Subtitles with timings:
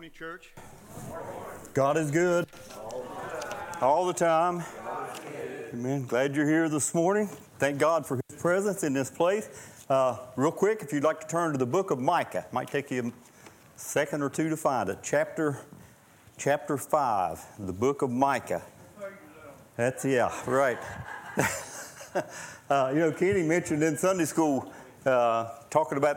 [0.00, 0.54] Morning, church.
[1.74, 2.46] God is good
[3.82, 4.64] all the time.
[5.74, 6.06] Amen.
[6.06, 7.28] Glad you're here this morning.
[7.58, 9.84] Thank God for His presence in this place.
[9.90, 12.90] Uh, real quick, if you'd like to turn to the book of Micah, might take
[12.90, 13.12] you a
[13.78, 15.00] second or two to find it.
[15.02, 15.58] Chapter,
[16.38, 18.62] chapter five, the book of Micah.
[19.76, 20.78] That's yeah, right.
[22.70, 24.72] uh, you know, Kenny mentioned in Sunday school
[25.04, 26.16] uh, talking about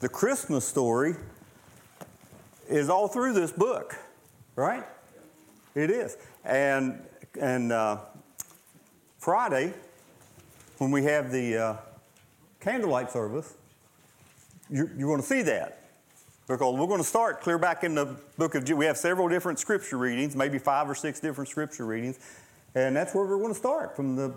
[0.00, 1.14] the Christmas story
[2.68, 3.96] is all through this book,
[4.54, 4.84] right?
[5.74, 6.16] It is.
[6.44, 7.02] And,
[7.40, 7.98] and uh,
[9.18, 9.74] Friday,
[10.78, 11.76] when we have the uh,
[12.60, 13.54] candlelight service,
[14.70, 15.82] you're, you're going to see that.
[16.46, 18.78] Because we're going to start clear back in the book of Jude.
[18.78, 22.20] We have several different scripture readings, maybe five or six different scripture readings.
[22.76, 24.34] And that's where we're going to start from the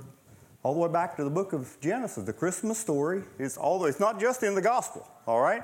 [0.64, 2.26] all the way back to the book of Genesis.
[2.26, 5.64] The Christmas story is all it's not just in the gospel, all right?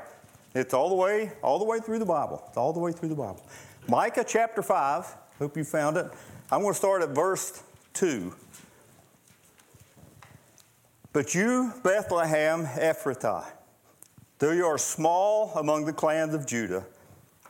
[0.55, 2.41] It's all the way, all the way through the Bible.
[2.47, 3.45] It's all the way through the Bible.
[3.89, 5.05] Micah chapter 5.
[5.37, 6.05] Hope you found it.
[6.49, 7.61] I'm going to start at verse
[7.95, 8.33] 2.
[11.11, 13.45] But you, Bethlehem Ephrathah,
[14.39, 16.85] though you are small among the clans of Judah,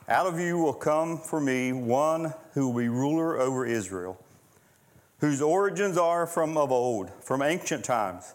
[0.10, 4.20] out of you will come for me one who will be ruler over Israel,
[5.20, 8.34] whose origins are from of old, from ancient times.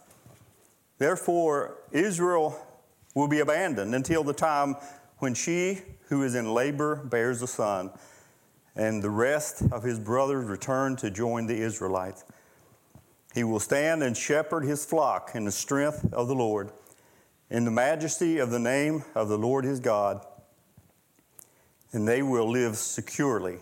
[0.97, 2.57] Therefore, Israel
[3.13, 4.75] will be abandoned until the time
[5.17, 7.91] when she who is in labor bears a son,
[8.75, 12.23] and the rest of his brothers return to join the Israelites.
[13.33, 16.71] He will stand and shepherd his flock in the strength of the Lord,
[17.49, 20.25] in the majesty of the name of the Lord his God,
[21.93, 23.59] and they will live securely.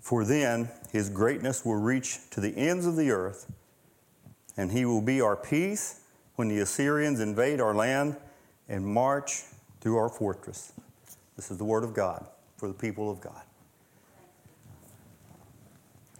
[0.00, 3.50] For then his greatness will reach to the ends of the earth,
[4.56, 6.01] and he will be our peace
[6.42, 8.16] when the Assyrians invade our land
[8.68, 9.44] and march
[9.80, 10.72] through our fortress.
[11.36, 12.26] This is the word of God
[12.56, 13.42] for the people of God.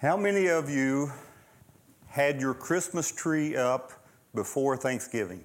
[0.00, 1.10] How many of you
[2.06, 3.90] had your Christmas tree up
[4.32, 5.42] before Thanksgiving?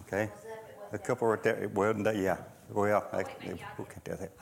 [0.00, 0.28] Okay.
[0.92, 1.70] A couple right there.
[1.72, 2.38] Well, yeah.
[2.70, 3.22] Well, I,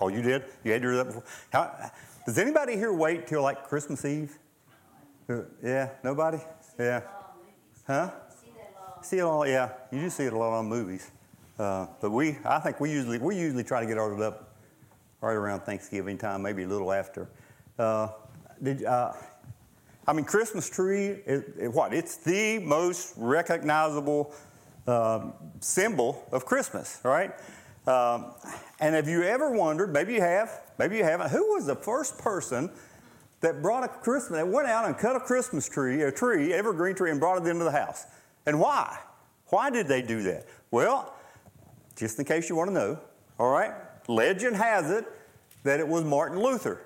[0.01, 0.45] oh, you did?
[0.65, 1.25] You had yours up before?
[1.53, 1.91] How,
[2.25, 4.39] does anybody here wait till like Christmas Eve?
[5.29, 6.39] Uh, yeah, nobody?
[6.79, 7.03] Yeah.
[7.89, 8.11] Huh?
[9.01, 9.71] See it all, yeah.
[9.91, 11.11] You do see it a lot on movies.
[11.59, 14.55] Uh, but we, I think we usually, we usually try to get ours up
[15.23, 17.31] right around Thanksgiving time, maybe a little after.
[17.79, 18.09] Uh,
[18.63, 19.15] did, uh,
[20.07, 21.95] I mean, Christmas tree, it, it, what?
[21.95, 24.35] It's the most recognizable
[24.87, 27.33] um, symbol of Christmas, right?
[27.87, 28.27] Um,
[28.81, 32.19] and have you ever wondered, maybe you have, maybe you haven't, who was the first
[32.19, 32.71] person
[33.41, 36.95] that brought a Christmas, that went out and cut a Christmas tree, a tree, evergreen
[36.95, 38.05] tree, and brought it into the house.
[38.47, 38.99] And why?
[39.47, 40.47] Why did they do that?
[40.71, 41.15] Well,
[41.97, 42.99] just in case you want to know,
[43.39, 43.73] all right,
[44.09, 45.05] legend has it
[45.65, 46.83] that it was Martin Luther.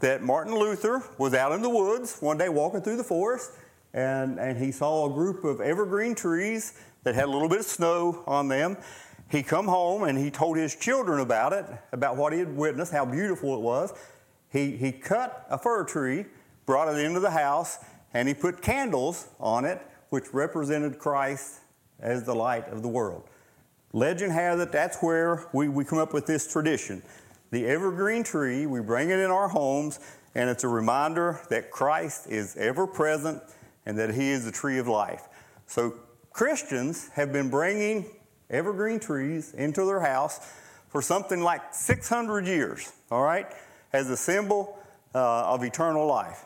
[0.00, 3.52] That Martin Luther was out in the woods one day walking through the forest,
[3.92, 6.74] and, and he saw a group of evergreen trees
[7.04, 8.76] that had a little bit of snow on them.
[9.30, 12.92] He come home and he told his children about it, about what he had witnessed,
[12.92, 13.92] how beautiful it was.
[14.54, 16.26] He, he cut a fir tree,
[16.64, 17.78] brought it into the house,
[18.14, 21.58] and he put candles on it, which represented Christ
[21.98, 23.24] as the light of the world.
[23.92, 27.02] Legend has it that's where we, we come up with this tradition.
[27.50, 29.98] The evergreen tree, we bring it in our homes,
[30.36, 33.42] and it's a reminder that Christ is ever present
[33.86, 35.22] and that He is the tree of life.
[35.66, 35.94] So,
[36.32, 38.06] Christians have been bringing
[38.50, 40.40] evergreen trees into their house
[40.88, 43.46] for something like 600 years, all right?
[43.94, 44.76] As a symbol
[45.14, 46.44] uh, of eternal life.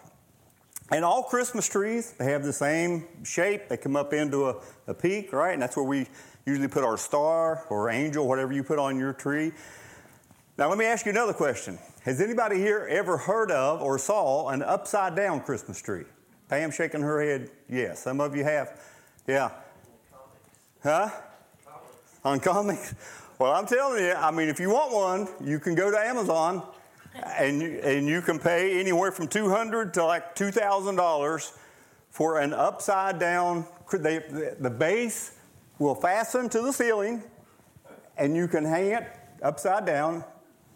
[0.90, 3.68] And all Christmas trees, they have the same shape.
[3.68, 5.54] They come up into a, a peak, right?
[5.54, 6.06] And that's where we
[6.46, 9.52] usually put our star or angel, whatever you put on your tree.
[10.58, 11.78] Now, let me ask you another question.
[12.02, 16.04] Has anybody here ever heard of or saw an upside down Christmas tree?
[16.48, 18.02] Pam shaking her head, yes.
[18.02, 18.78] Some of you have.
[19.26, 19.50] Yeah.
[20.82, 21.10] Huh?
[22.24, 22.94] On comics?
[23.38, 26.60] Well, I'm telling you, I mean, if you want one, you can go to Amazon
[27.24, 31.52] and you, and you can pay anywhere from 200 to like $2,000
[32.10, 34.18] for an upside down, they,
[34.58, 35.32] the base
[35.78, 37.22] will fasten to the ceiling
[38.16, 39.06] and you can hang it
[39.42, 40.24] upside down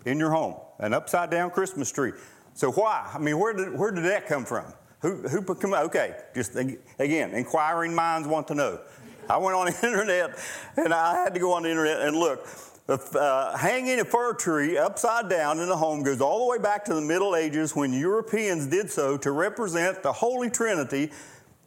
[0.07, 2.13] in your home, an upside down Christmas tree.
[2.55, 3.11] So why?
[3.13, 4.73] I mean, where did, where did that come from?
[5.01, 6.57] Who, who come, okay, just
[6.99, 8.81] again, inquiring minds want to know.
[9.29, 10.39] I went on the internet
[10.77, 12.47] and I had to go on the internet and look.
[12.89, 16.85] Uh, hanging a fir tree upside down in a home goes all the way back
[16.85, 21.13] to the Middle Ages when Europeans did so to represent the Holy Trinity.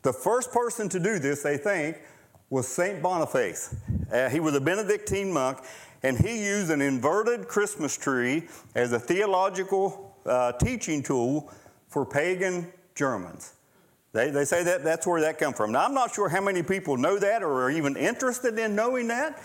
[0.01, 2.01] The first person to do this, they think,
[2.49, 3.01] was St.
[3.01, 3.75] Boniface.
[4.11, 5.59] Uh, he was a Benedictine monk,
[6.03, 8.43] and he used an inverted Christmas tree
[8.75, 11.49] as a theological uh, teaching tool
[11.87, 13.53] for pagan Germans.
[14.11, 15.71] They, they say that that's where that come from.
[15.71, 19.07] Now, I'm not sure how many people know that or are even interested in knowing
[19.07, 19.41] that.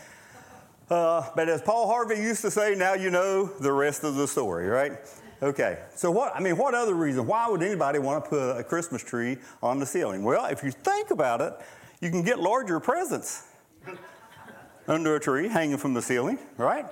[0.91, 4.27] Uh, but as Paul Harvey used to say, now you know the rest of the
[4.27, 4.99] story, right?
[5.41, 7.27] Okay, so what, I mean, what other reason?
[7.27, 10.25] Why would anybody want to put a Christmas tree on the ceiling?
[10.25, 11.55] Well, if you think about it,
[12.01, 13.47] you can get larger presents
[14.89, 16.87] under a tree hanging from the ceiling, right?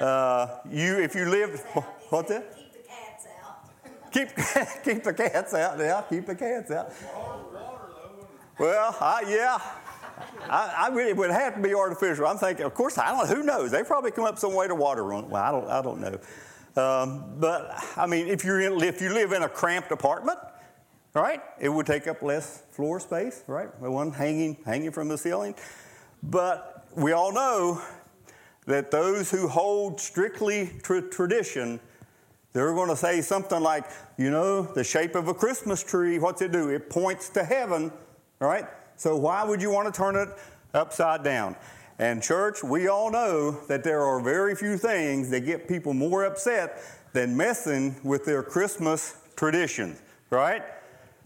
[0.00, 1.60] Uh, you, if you live,
[2.10, 2.52] what's that?
[4.12, 4.28] Keep,
[4.82, 5.78] keep the cats out.
[5.78, 6.90] Yeah, keep the cats out.
[8.58, 9.60] Well, I, yeah,
[10.50, 12.26] I, I really would have to be artificial.
[12.26, 13.28] I'm thinking, of course, I don't.
[13.28, 13.70] Who knows?
[13.70, 15.28] They probably come up some way to water run.
[15.28, 15.68] Well, I don't.
[15.68, 16.18] I don't know.
[16.82, 20.38] Um, but I mean, if you're in, if you live in a cramped apartment,
[21.14, 23.68] right, it would take up less floor space, right?
[23.80, 25.54] The one hanging hanging from the ceiling.
[26.22, 27.82] But we all know
[28.66, 31.80] that those who hold strictly tra- tradition
[32.56, 33.84] they're going to say something like,
[34.16, 36.70] you know, the shape of a Christmas tree, what's it do?
[36.70, 37.92] It points to heaven,
[38.40, 38.64] right?
[38.96, 40.28] So why would you want to turn it
[40.74, 41.56] upside down?
[41.98, 46.24] And, church, we all know that there are very few things that get people more
[46.24, 46.82] upset
[47.12, 50.62] than messing with their Christmas traditions, right?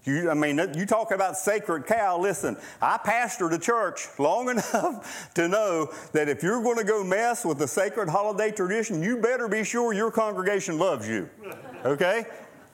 [0.04, 2.18] You, I mean, you talk about sacred cow.
[2.18, 7.04] Listen, I pastored a church long enough to know that if you're going to go
[7.04, 11.28] mess with the sacred holiday tradition, you better be sure your congregation loves you.
[11.84, 12.24] Okay?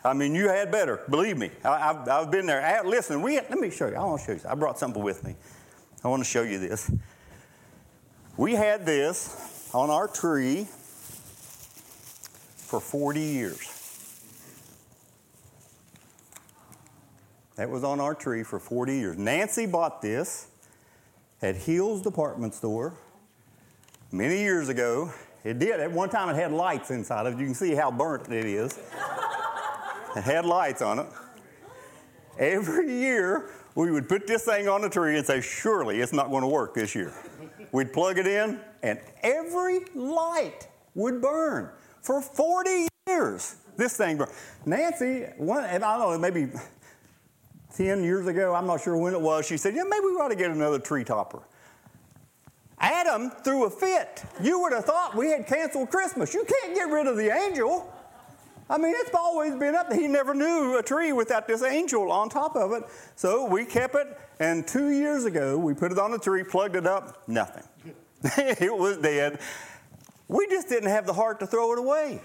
[0.06, 1.02] I mean, you had better.
[1.10, 1.50] Believe me.
[1.64, 2.64] I, have I've been there.
[2.64, 3.96] I, listen, we, let me show you.
[3.96, 4.40] I want to show you.
[4.48, 5.34] I brought something with me.
[6.04, 6.90] I want to show you this.
[8.36, 10.68] We had this on our tree
[12.56, 13.72] for 40 years.
[17.56, 19.18] That was on our tree for 40 years.
[19.18, 20.46] Nancy bought this
[21.42, 22.94] at Hills Department Store
[24.12, 25.12] many years ago.
[25.42, 25.80] It did.
[25.80, 27.40] At one time, it had lights inside of it.
[27.40, 28.78] You can see how burnt it is.
[30.16, 31.06] It had lights on it.
[32.38, 36.30] Every year, we would put this thing on the tree and say, Surely it's not
[36.30, 37.12] going to work this year.
[37.72, 41.70] We'd plug it in, and every light would burn
[42.00, 43.56] for 40 years.
[43.76, 44.32] This thing burned.
[44.64, 46.50] Nancy, one, and I don't know, maybe
[47.76, 50.28] 10 years ago, I'm not sure when it was, she said, Yeah, maybe we ought
[50.28, 51.42] to get another tree topper.
[52.78, 54.24] Adam threw a fit.
[54.42, 56.34] You would have thought we had canceled Christmas.
[56.34, 57.92] You can't get rid of the angel.
[58.68, 60.00] I mean, it's always been up there.
[60.00, 62.82] He never knew a tree without this angel on top of it.
[63.14, 66.74] So we kept it, and two years ago, we put it on the tree, plugged
[66.74, 67.62] it up, nothing.
[68.24, 69.38] it was dead.
[70.28, 72.20] We just didn't have the heart to throw it away.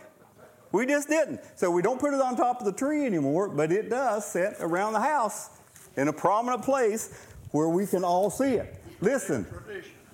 [0.72, 1.42] We just didn't.
[1.56, 4.56] So we don't put it on top of the tree anymore, but it does sit
[4.60, 5.50] around the house
[5.98, 8.82] in a prominent place where we can all see it.
[9.02, 9.46] Listen,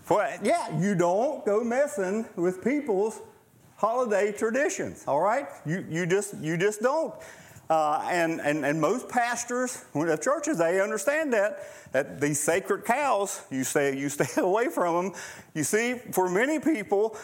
[0.04, 3.22] for, yeah, you don't go messing with people's
[3.78, 5.48] holiday traditions, all right?
[5.66, 7.14] You, you, just, you just don't.
[7.70, 11.60] Uh, and, and, and most pastors of churches, they understand that,
[11.92, 15.22] that these sacred cows, you stay, you stay away from them.
[15.54, 17.18] You see, for many people,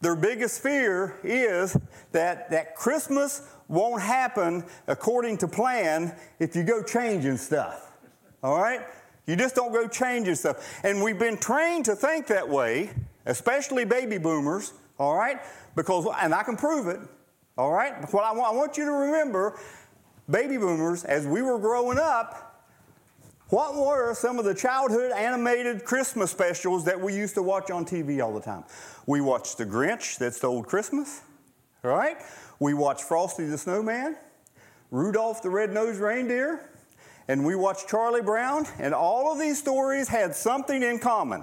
[0.00, 1.76] their biggest fear is
[2.12, 7.92] that, that Christmas won't happen according to plan if you go changing stuff.
[8.42, 8.80] All right?
[9.26, 10.80] You just don't go changing stuff.
[10.84, 12.90] And we've been trained to think that way,
[13.26, 15.38] especially baby boomers, all right?
[15.76, 17.00] Because, and I can prove it,
[17.56, 17.94] all right?
[18.12, 19.58] What I want, I want you to remember,
[20.28, 22.48] baby boomers, as we were growing up,
[23.50, 27.86] what were some of the childhood animated Christmas specials that we used to watch on
[27.86, 28.64] TV all the time?
[29.06, 31.22] We watched The Grinch that stole Christmas,
[31.82, 32.18] right?
[32.60, 34.16] We watched Frosty the Snowman,
[34.90, 36.60] Rudolph the Red-Nosed Reindeer,
[37.28, 41.42] and we watched Charlie Brown, and all of these stories had something in common.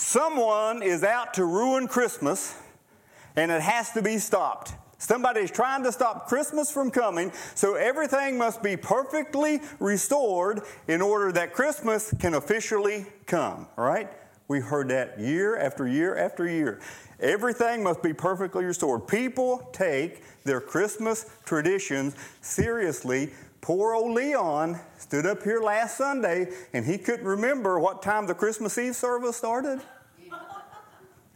[0.00, 2.56] Someone is out to ruin Christmas,
[3.36, 4.72] and it has to be stopped.
[4.96, 11.02] Somebody is trying to stop Christmas from coming, so everything must be perfectly restored in
[11.02, 14.08] order that Christmas can officially come, right?
[14.48, 16.80] We've heard that year after year after year.
[17.20, 19.06] Everything must be perfectly restored.
[19.06, 23.32] People take their Christmas traditions seriously.
[23.60, 28.34] Poor old Leon stood up here last Sunday and he couldn't remember what time the
[28.34, 29.80] Christmas Eve service started.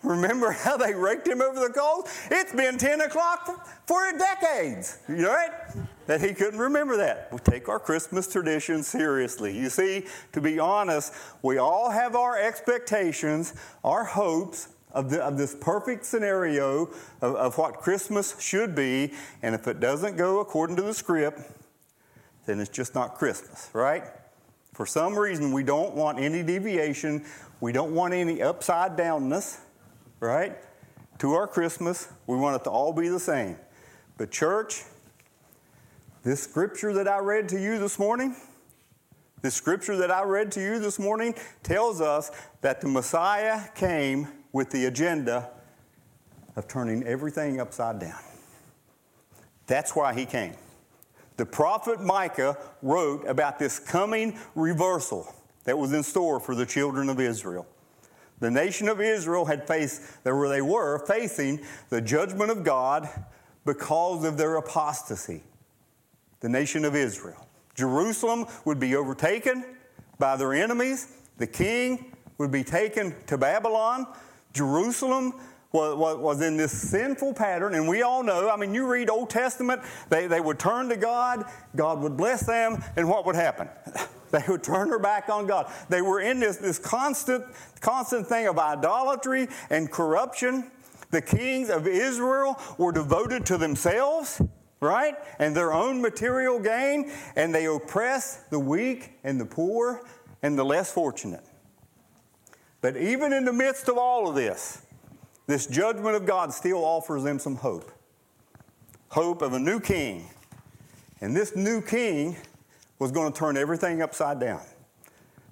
[0.03, 2.09] Remember how they raked him over the coals?
[2.31, 5.51] It's been 10 o'clock for, decades, you know right?
[6.07, 7.29] That he couldn't remember that.
[7.33, 9.57] We take our Christmas tradition seriously.
[9.57, 15.39] You see, to be honest, we all have our expectations, our hopes of, the, of
[15.39, 16.91] this perfect scenario
[17.23, 19.13] of, of what Christmas should be,
[19.43, 21.41] and if it doesn't go according to the script,
[22.47, 24.05] then it's just not Christmas, right?
[24.73, 27.25] For some reason, we don't want any deviation.
[27.61, 29.61] We don't want any upside downness
[30.21, 30.57] right?
[31.19, 32.09] to our Christmas.
[32.27, 33.57] We want it to all be the same.
[34.17, 34.83] But, church,
[36.23, 38.37] this scripture that I read to you this morning,
[39.43, 42.31] the scripture that I read to you this morning tells us
[42.63, 45.51] that the Messiah came with the agenda
[46.57, 48.21] of turning everything upside down.
[49.67, 50.55] That's why he came.
[51.37, 57.09] The prophet Micah wrote about this coming reversal that was in store for the children
[57.09, 57.67] of Israel.
[58.41, 63.09] The nation of Israel had faced, where they were facing the judgment of God
[63.65, 65.43] because of their apostasy.
[66.41, 67.47] The nation of Israel.
[67.75, 69.65] Jerusalem would be overtaken
[70.19, 71.09] by their enemies.
[71.39, 74.07] The king would be taken to Babylon.
[74.53, 75.33] Jerusalem
[75.75, 79.29] was, was, in this sinful pattern, and we all know, I mean, you read Old
[79.29, 83.69] Testament, they, they would turn to God, God would bless them, and what would happen?
[84.31, 85.71] they would turn their back on God.
[85.89, 87.45] They were in this, this constant,
[87.81, 90.71] constant thing of idolatry and corruption.
[91.11, 94.41] The kings of Israel were devoted to themselves,
[94.81, 95.17] right?
[95.41, 100.07] And their own material gain, and they oppressed the weak and the poor
[100.41, 101.45] and the less fortunate.
[102.81, 104.84] But even in the midst of all of this,
[105.47, 107.91] this judgment of God still offers them some hope
[109.15, 110.29] hope of a new king.
[111.21, 112.37] And this new king
[112.99, 114.61] was going to turn everything upside down.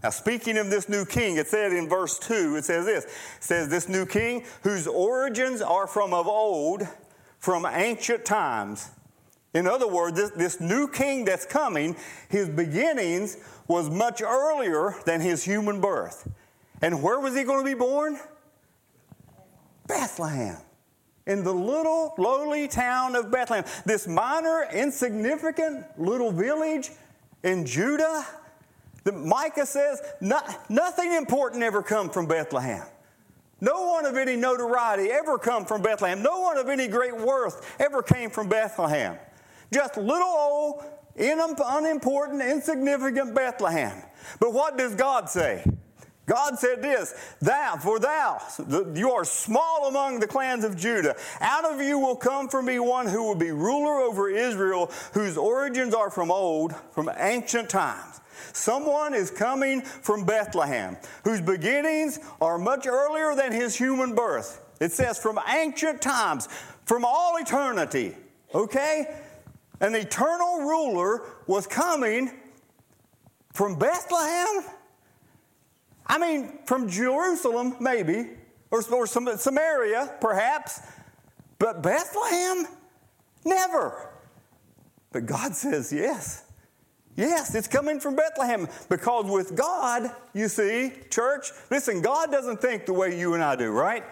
[0.03, 3.11] Now, speaking of this new king, it said in verse 2, it says this it
[3.39, 6.83] says, This new king, whose origins are from of old,
[7.39, 8.91] from ancient times.
[9.55, 11.95] In other words, this, this new king that's coming,
[12.29, 13.37] his beginnings
[13.69, 16.29] was much earlier than his human birth.
[16.81, 18.19] And where was he going to be born?
[19.93, 20.57] Bethlehem.
[21.27, 23.65] In the little lowly town of Bethlehem.
[23.85, 26.91] This minor, insignificant little village
[27.45, 28.27] in Judah.
[29.05, 32.85] The, Micah says not, nothing important ever come from Bethlehem.
[33.61, 36.23] No one of any notoriety ever come from Bethlehem.
[36.23, 39.19] No one of any great worth ever came from Bethlehem.
[39.73, 40.85] Just little old,
[41.17, 44.03] unimportant, insignificant Bethlehem.
[44.41, 45.65] But what does God say?
[46.27, 48.41] God said this, Thou, for thou,
[48.95, 51.17] you are small among the clans of Judah.
[51.41, 55.37] Out of you will come for me one who will be ruler over Israel, whose
[55.37, 58.21] origins are from old, from ancient times.
[58.53, 64.65] Someone is coming from Bethlehem, whose beginnings are much earlier than his human birth.
[64.81, 66.49] It says from ancient times,
[66.85, 68.15] from all eternity.
[68.55, 69.17] Okay?
[69.81, 72.31] An eternal ruler was coming
[73.53, 74.65] from Bethlehem
[76.13, 78.29] I mean, from Jerusalem, maybe,
[78.71, 80.83] or, or some, Samaria, perhaps,
[81.59, 82.67] but Bethlehem?
[83.47, 84.11] Never.
[85.11, 86.45] But God says, yes.
[87.17, 92.85] Yes, it's coming from Bethlehem because with God, you see, church, listen, God doesn't think
[92.85, 94.05] the way you and I do, right?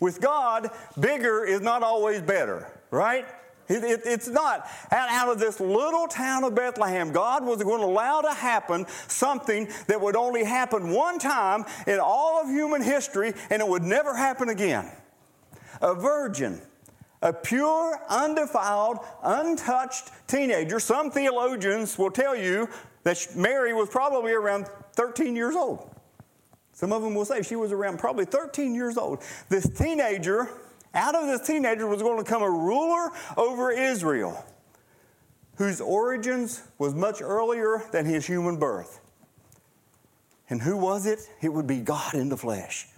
[0.00, 3.26] With God, bigger is not always better, right?
[3.68, 4.68] It, it, it's not.
[4.90, 9.68] Out of this little town of Bethlehem, God was going to allow to happen something
[9.86, 14.14] that would only happen one time in all of human history, and it would never
[14.14, 14.90] happen again.
[15.80, 16.60] A virgin,
[17.22, 20.78] a pure, undefiled, untouched teenager.
[20.78, 22.68] Some theologians will tell you
[23.04, 25.90] that Mary was probably around 13 years old.
[26.72, 29.22] Some of them will say she was around probably 13 years old.
[29.48, 30.48] This teenager
[30.94, 34.44] out of this teenager was going to come a ruler over Israel
[35.56, 39.00] whose origins was much earlier than his human birth.
[40.50, 41.20] And who was it?
[41.40, 42.88] It would be God in the flesh.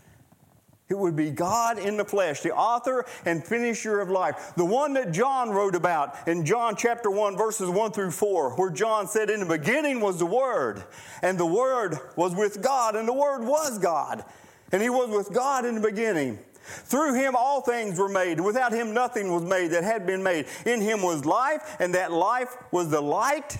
[0.88, 4.52] It would be God in the flesh, the author and finisher of life.
[4.56, 8.70] The one that John wrote about in John chapter 1, verses 1 through 4, where
[8.70, 10.84] John said, In the beginning was the Word,
[11.22, 14.24] and the Word was with God, and the Word was God.
[14.70, 16.38] And He was with God in the beginning.
[16.66, 18.40] Through him all things were made.
[18.40, 20.46] Without him nothing was made that had been made.
[20.64, 23.58] In him was life, and that life was the light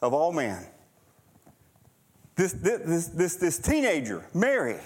[0.00, 0.66] of all men.
[2.34, 4.78] This, this, this, this teenager, Mary,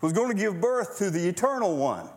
[0.00, 2.08] was going to give birth to the eternal one,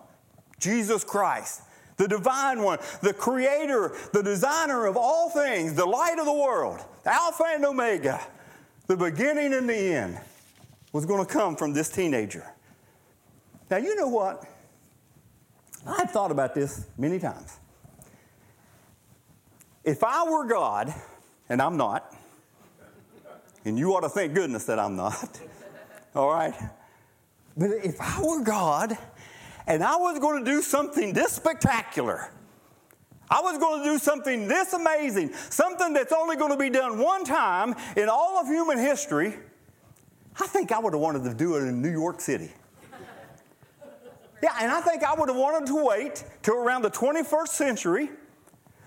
[0.60, 1.62] Jesus Christ,
[1.98, 6.80] the divine one, the creator, the designer of all things, the light of the world,
[7.06, 8.20] Alpha and Omega,
[8.88, 10.20] the beginning and the end,
[10.92, 12.46] was going to come from this teenager.
[13.70, 14.46] Now, you know what?
[15.86, 17.58] I've thought about this many times.
[19.84, 20.94] If I were God,
[21.48, 22.15] and I'm not,
[23.65, 25.39] and you ought to thank goodness that I'm not,
[26.15, 26.56] all right?
[27.56, 28.98] But if I were God
[29.68, 32.32] and I was going to do something this spectacular,
[33.30, 37.00] I was going to do something this amazing, something that's only going to be done
[37.00, 39.36] one time in all of human history,
[40.39, 42.51] I think I would have wanted to do it in New York City.
[44.44, 48.10] Yeah, and I think I would have wanted to wait till around the 21st century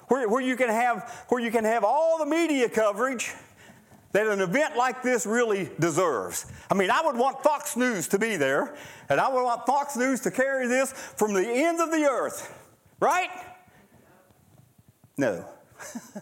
[0.08, 3.32] where, where, you can have, where you can have all the media coverage
[4.12, 6.46] that an event like this really deserves.
[6.70, 8.74] I mean, I would want Fox News to be there,
[9.08, 12.54] and I would want Fox News to carry this from the ends of the earth,
[13.00, 13.28] right?
[15.18, 15.44] No.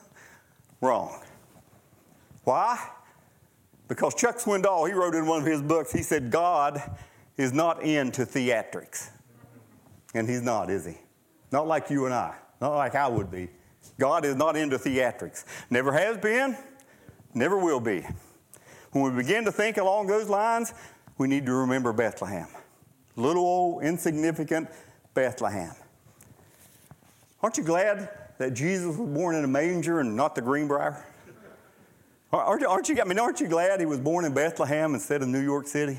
[0.81, 1.23] Wrong.
[2.45, 2.91] Why?
[3.89, 6.83] Because Chuck Swindoll, he wrote in one of his books, he said, God
[7.37, 9.11] is not into theatrics.
[10.15, 10.97] And he's not, is he?
[11.53, 13.49] Not like you and I, not like I would be.
[13.99, 15.45] God is not into theatrics.
[15.71, 16.57] Never has been,
[17.35, 18.07] never will be.
[18.93, 20.73] When we begin to think along those lines,
[21.19, 22.49] we need to remember Bethlehem.
[23.15, 24.69] Little old, insignificant
[25.15, 25.73] Bethlehem.
[27.43, 31.05] Aren't you glad that Jesus was born in a manger and not the Greenbrier?
[32.33, 35.23] Aren't, you, aren't you, I mean, aren't you glad he was born in Bethlehem instead
[35.23, 35.99] of New York City?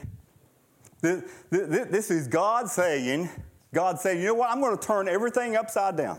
[1.01, 3.29] This, this is God saying,
[3.77, 6.17] God saying, you know what, I'm going to turn everything upside down.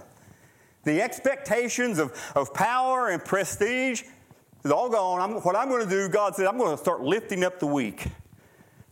[0.84, 4.04] The expectations of, of power and prestige
[4.64, 5.20] is all gone.
[5.20, 7.66] I'm, what I'm going to do, God said, I'm going to start lifting up the
[7.66, 8.06] weak.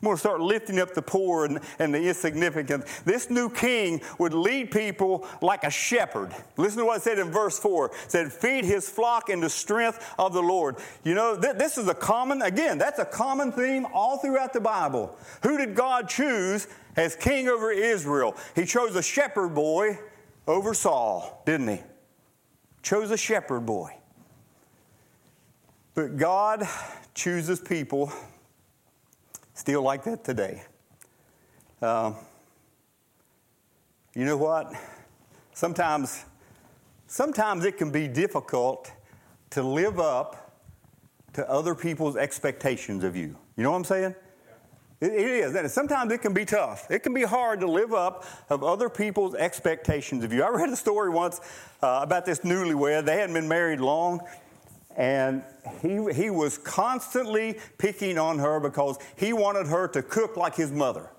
[0.02, 2.84] I'm going to start lifting up the poor and, and the insignificant.
[3.06, 6.34] This new king would lead people like a shepherd.
[6.58, 7.86] Listen to what it said in verse 4.
[7.86, 10.76] It said, Feed his flock in the strength of the Lord.
[11.02, 14.60] You know, th- this is a common, again, that's a common theme all throughout the
[14.60, 15.16] Bible.
[15.42, 18.36] Who did God choose as king over Israel?
[18.54, 19.98] He chose a shepherd boy
[20.46, 21.80] over Saul, didn't he?
[22.82, 23.96] Chose a shepherd boy.
[25.94, 26.68] But God
[27.14, 28.12] chooses people
[29.56, 30.62] still like that today.
[31.80, 32.12] Uh,
[34.14, 34.72] you know what?
[35.54, 36.24] Sometimes,
[37.06, 38.92] sometimes it can be difficult
[39.50, 40.60] to live up
[41.32, 43.36] to other people's expectations of you.
[43.56, 44.14] You know what I'm saying?
[45.00, 45.72] It, it is.
[45.72, 46.90] Sometimes it can be tough.
[46.90, 50.42] It can be hard to live up of other people's expectations of you.
[50.42, 51.40] I read a story once
[51.82, 53.06] uh, about this newlywed.
[53.06, 54.20] They hadn't been married long,
[54.96, 55.42] and
[55.82, 60.72] he, he was constantly picking on her because he wanted her to cook like his
[60.72, 61.10] mother.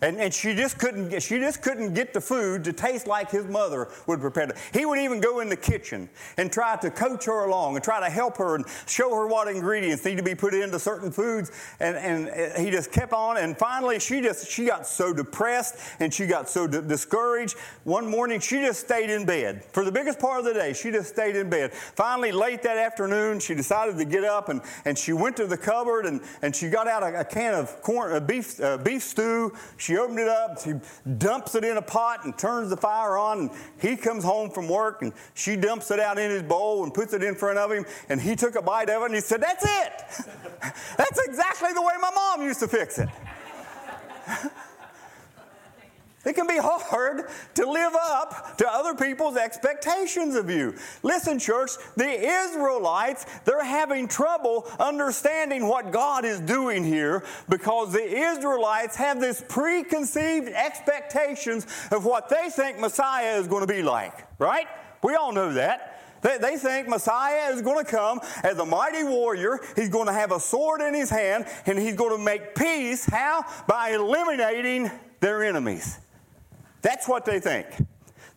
[0.00, 3.30] And, and she just couldn't get, she just couldn't get the food to taste like
[3.30, 4.56] his mother would prepare it.
[4.72, 7.98] He would even go in the kitchen and try to coach her along and try
[7.98, 11.50] to help her and show her what ingredients need to be put into certain foods.
[11.80, 13.38] And, and he just kept on.
[13.38, 17.56] And finally, she just she got so depressed and she got so d- discouraged.
[17.82, 20.74] One morning, she just stayed in bed for the biggest part of the day.
[20.74, 21.72] She just stayed in bed.
[21.72, 25.56] Finally, late that afternoon, she decided to get up and, and she went to the
[25.56, 29.02] cupboard and, and she got out a, a can of corn, a beef, a beef
[29.02, 29.52] stew.
[29.96, 30.74] Opened it up, she
[31.16, 33.40] dumps it in a pot and turns the fire on.
[33.40, 36.92] And he comes home from work and she dumps it out in his bowl and
[36.92, 37.84] puts it in front of him.
[38.08, 40.26] And he took a bite of it and he said, That's it.
[40.96, 43.08] That's exactly the way my mom used to fix it.
[46.24, 50.74] It can be hard to live up to other people's expectations of you.
[51.02, 58.04] Listen, church, the Israelites, they're having trouble understanding what God is doing here because the
[58.04, 64.26] Israelites have this preconceived expectations of what they think Messiah is going to be like,
[64.40, 64.66] right?
[65.02, 65.94] We all know that.
[66.20, 69.60] They, think Messiah is going to come as a mighty warrior.
[69.76, 73.04] He's going to have a sword in his hand and he's going to make peace.
[73.04, 73.44] How?
[73.68, 75.98] By eliminating their enemies.
[76.82, 77.66] That's what they think.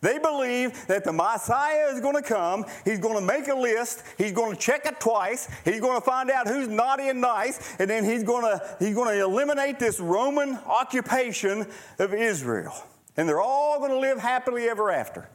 [0.00, 2.64] They believe that the Messiah is going to come.
[2.84, 4.02] He's going to make a list.
[4.18, 5.48] He's going to check it twice.
[5.64, 7.76] He's going to find out who's naughty and nice.
[7.78, 11.66] And then he's going to, he's going to eliminate this Roman occupation
[12.00, 12.74] of Israel.
[13.16, 15.28] And they're all going to live happily ever after.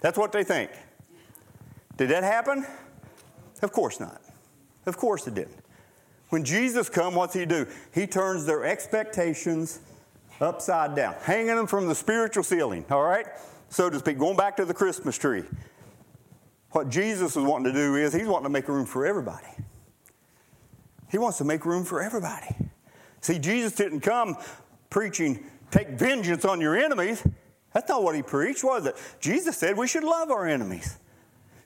[0.00, 0.72] That's what they think.
[1.96, 2.66] Did that happen?
[3.62, 4.20] Of course not.
[4.86, 5.62] Of course it didn't.
[6.30, 7.66] When Jesus comes, what's he do?
[7.94, 9.80] He turns their expectations
[10.40, 13.26] upside down, hanging them from the spiritual ceiling, all right?
[13.68, 15.44] So to speak, going back to the Christmas tree.
[16.72, 19.46] What Jesus is wanting to do is he's wanting to make room for everybody.
[21.10, 22.54] He wants to make room for everybody.
[23.20, 24.36] See, Jesus didn't come
[24.88, 27.24] preaching, take vengeance on your enemies.
[27.72, 28.96] That's not what he preached, was it?
[29.20, 30.96] Jesus said we should love our enemies.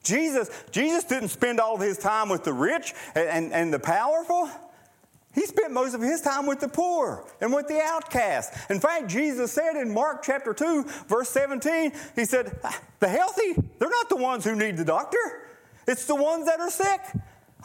[0.02, 3.78] Jesus, Jesus didn't spend all of his time with the rich and, and, and the
[3.78, 4.50] powerful.
[5.34, 8.52] He spent most of his time with the poor and with the outcast.
[8.70, 12.56] In fact, Jesus said in Mark chapter 2, verse 17, He said,
[13.00, 15.18] The healthy, they're not the ones who need the doctor,
[15.88, 17.00] it's the ones that are sick.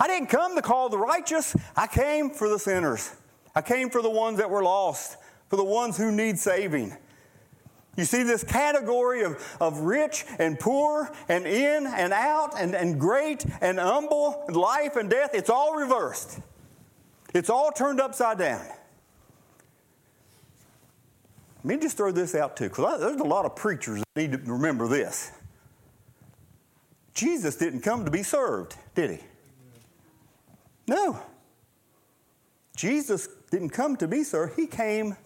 [0.01, 3.13] I didn't come to call the righteous, I came for the sinners.
[3.55, 5.17] I came for the ones that were lost,
[5.49, 6.95] for the ones who need saving.
[7.97, 12.99] You see this category of, of rich and poor and in and out and, and
[12.99, 16.39] great and humble, life and death, it's all reversed.
[17.33, 18.65] It's all turned upside down.
[21.63, 24.31] Let me just throw this out too, because there's a lot of preachers that need
[24.31, 25.31] to remember this.
[27.13, 29.19] Jesus didn't come to be served, did he?
[30.87, 31.19] No.
[32.75, 35.17] Jesus didn't come to be served, he came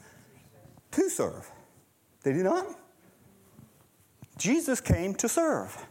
[0.91, 1.49] to serve.
[2.23, 2.65] Did he not?
[4.37, 5.85] Jesus came to serve.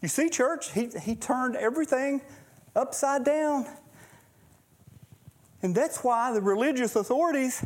[0.00, 2.22] You see, church, he, he turned everything
[2.76, 3.66] upside down.
[5.64, 7.64] And that's why the religious authorities,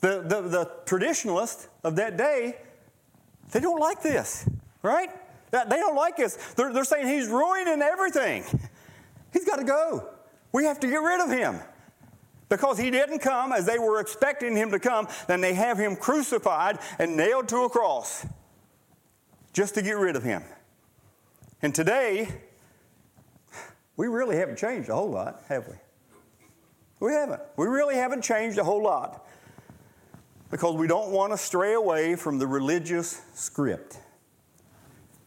[0.00, 2.56] the, the, the traditionalists of that day,
[3.52, 4.48] they don't like this,
[4.82, 5.08] right?
[5.52, 6.34] They don't like this.
[6.56, 8.42] They're, they're saying he's ruining everything.
[9.32, 10.08] He's got to go.
[10.50, 11.60] We have to get rid of him.
[12.48, 15.94] Because he didn't come as they were expecting him to come, then they have him
[15.94, 18.26] crucified and nailed to a cross
[19.52, 20.42] just to get rid of him.
[21.62, 22.26] And today,
[23.96, 25.74] we really haven't changed a whole lot, have we?
[27.00, 27.42] We haven't.
[27.56, 29.26] We really haven't changed a whole lot
[30.50, 33.98] because we don't want to stray away from the religious script.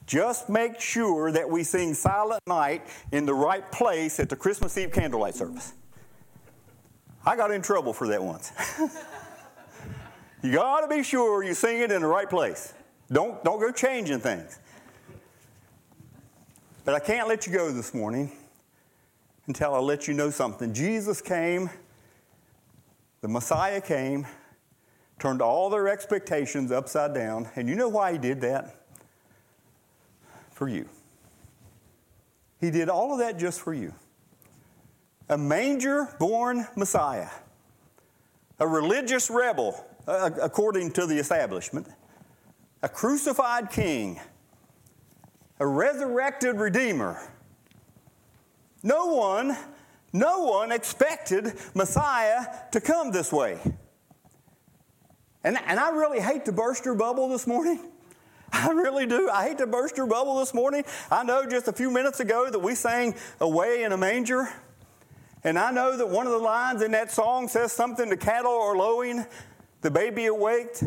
[0.06, 4.78] Just make sure that we sing Silent Night in the right place at the Christmas
[4.78, 5.74] Eve candlelight service.
[7.26, 8.54] I got in trouble for that once.
[10.42, 12.74] you got to be sure you sing it in the right place.
[13.12, 14.60] Don't, don't go changing things.
[16.86, 18.32] But I can't let you go this morning
[19.48, 20.74] until I let you know something.
[20.74, 21.70] Jesus came,
[23.22, 24.28] the Messiah came,
[25.20, 27.50] turned all their expectations upside down.
[27.56, 28.76] And you know why he did that?
[30.52, 30.88] For you.
[32.60, 33.94] He did all of that just for you.
[35.30, 37.30] A manger born Messiah,
[38.60, 41.88] a religious rebel, according to the establishment,
[42.82, 44.20] a crucified king,
[45.60, 47.22] a resurrected redeemer.
[48.88, 49.58] No one,
[50.14, 53.60] no one expected Messiah to come this way.
[55.44, 57.82] And, and I really hate to burst your bubble this morning.
[58.54, 59.30] I really do.
[59.30, 60.86] I hate to burst your bubble this morning.
[61.12, 64.48] I know just a few minutes ago that we sang Away in a Manger.
[65.44, 68.54] And I know that one of the lines in that song says something to cattle
[68.54, 69.26] or lowing,
[69.82, 70.82] the baby awaked,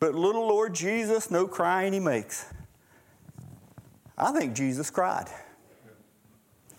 [0.00, 2.46] but little Lord Jesus, no crying he makes.
[4.16, 5.28] I think Jesus cried.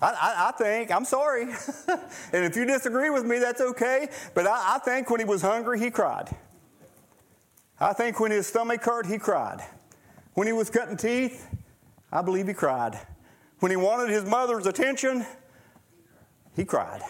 [0.02, 1.44] I, I, I think, I'm sorry.
[2.34, 4.10] and if you disagree with me, that's okay.
[4.34, 6.36] But I, I think when he was hungry, he cried.
[7.80, 9.64] I think when his stomach hurt, he cried.
[10.34, 11.48] When he was cutting teeth,
[12.12, 13.00] I believe he cried.
[13.60, 15.26] When he wanted his mother's attention,
[16.56, 17.02] he cried.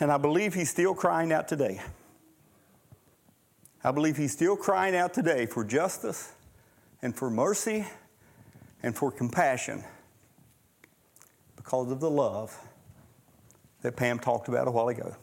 [0.00, 1.80] And I believe he's still crying out today.
[3.84, 6.32] I believe he's still crying out today for justice
[7.02, 7.86] and for mercy
[8.82, 9.84] and for compassion
[11.56, 12.58] because of the love
[13.82, 15.16] that Pam talked about a while ago.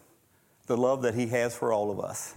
[0.67, 2.35] The love that he has for all of us.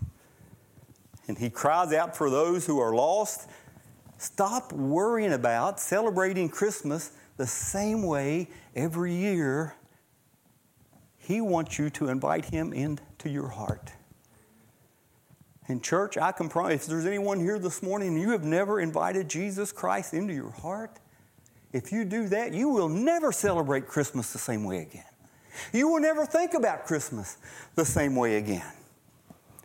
[1.27, 3.49] And he cries out for those who are lost
[4.21, 9.75] Stop worrying about celebrating Christmas the same way every year.
[11.17, 13.93] He wants you to invite Him into your heart.
[15.71, 18.81] In church, I can promise if there's anyone here this morning and you have never
[18.81, 20.99] invited Jesus Christ into your heart,
[21.73, 25.05] if you do that, you will never celebrate Christmas the same way again.
[25.73, 27.39] You will never think about Christmas
[27.77, 28.67] the same way again.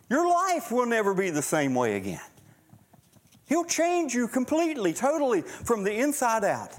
[0.08, 2.20] Your life will never be the same way again.
[3.48, 6.70] He'll change you completely, totally, from the inside out.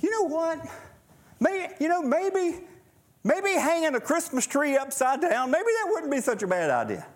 [0.00, 0.66] You know what?
[1.38, 2.58] Maybe, you know, maybe,
[3.22, 7.06] maybe hanging a Christmas tree upside down, maybe that wouldn't be such a bad idea.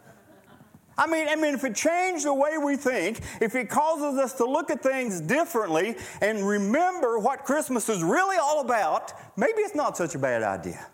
[1.01, 4.35] I mean, I mean, if it changed the way we think, if it causes us
[4.35, 9.75] to look at things differently and remember what Christmas is really all about, maybe it's
[9.75, 10.87] not such a bad idea.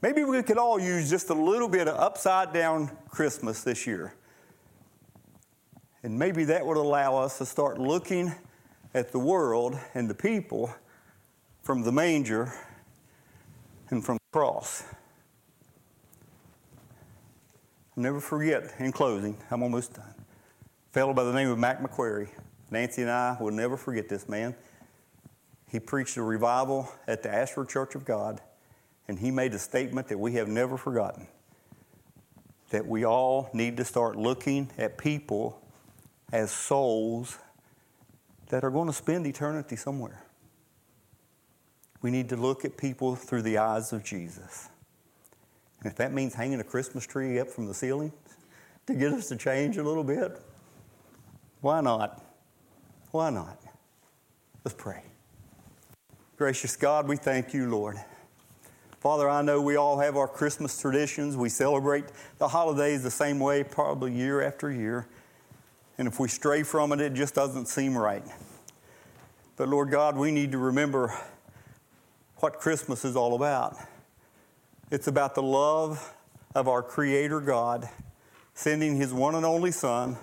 [0.00, 4.14] Maybe we could all use just a little bit of upside down Christmas this year.
[6.04, 8.32] And maybe that would allow us to start looking
[8.94, 10.72] at the world and the people
[11.62, 12.52] from the manger
[13.90, 14.84] and from the cross.
[17.96, 20.14] I'll never forget, in closing, I'm almost done.
[20.16, 22.30] A fellow by the name of Mac McQuarrie.
[22.70, 24.54] Nancy and I will never forget this man.
[25.68, 28.40] He preached a revival at the Ashford Church of God,
[29.08, 31.26] and he made a statement that we have never forgotten
[32.70, 35.60] that we all need to start looking at people
[36.32, 37.38] as souls
[38.48, 40.24] that are going to spend eternity somewhere.
[42.00, 44.70] We need to look at people through the eyes of Jesus.
[45.84, 48.12] If that means hanging a Christmas tree up from the ceiling
[48.86, 50.40] to get us to change a little bit,
[51.60, 52.24] why not?
[53.10, 53.58] Why not?
[54.64, 55.02] Let's pray.
[56.36, 57.96] Gracious God, we thank you, Lord.
[59.00, 61.36] Father, I know we all have our Christmas traditions.
[61.36, 62.04] We celebrate
[62.38, 65.08] the holidays the same way, probably year after year.
[65.98, 68.24] And if we stray from it, it just doesn't seem right.
[69.56, 71.12] But Lord God, we need to remember
[72.36, 73.76] what Christmas is all about.
[74.92, 76.14] It's about the love
[76.54, 77.88] of our Creator God
[78.52, 80.18] sending His one and only Son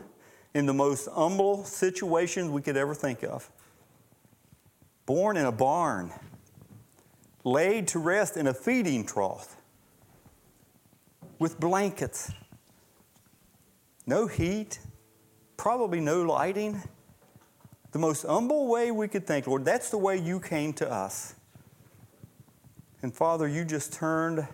[0.54, 3.50] in the most humble situations we could ever think of.
[5.08, 6.14] Born in a barn,
[7.44, 9.58] laid to rest in a feeding trough
[11.40, 12.32] with blankets,
[14.06, 14.78] no heat,
[15.58, 16.80] probably no lighting.
[17.92, 21.34] The most humble way we could think, Lord, that's the way you came to us.
[23.02, 24.48] And Father, you just turned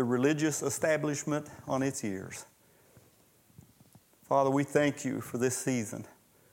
[0.00, 2.46] the religious establishment on its ears.
[4.22, 6.06] Father, we thank you for this season.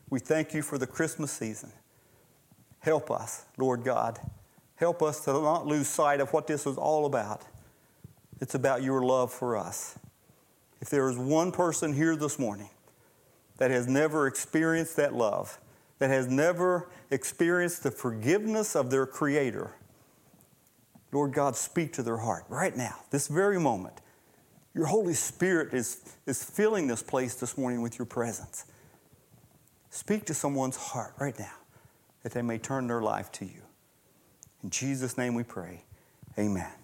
[0.09, 1.71] We thank you for the Christmas season.
[2.79, 4.19] Help us, Lord God.
[4.75, 7.43] Help us to not lose sight of what this is all about.
[8.41, 9.97] It's about your love for us.
[10.81, 12.71] If there is one person here this morning
[13.59, 15.57] that has never experienced that love,
[15.99, 19.71] that has never experienced the forgiveness of their Creator,
[21.11, 24.01] Lord God, speak to their heart right now, this very moment.
[24.73, 28.65] Your Holy Spirit is, is filling this place this morning with your presence.
[29.89, 31.55] Speak to someone's heart right now
[32.23, 33.61] that they may turn their life to you.
[34.63, 35.83] In Jesus' name we pray.
[36.37, 36.76] Amen.